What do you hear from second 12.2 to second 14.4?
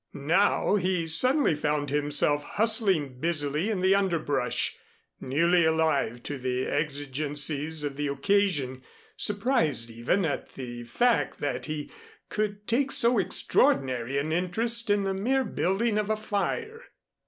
could take so extraordinary an